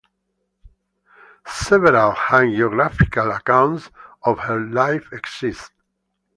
[1.45, 3.91] Several hagiographical accounts
[4.23, 5.69] of her life exist.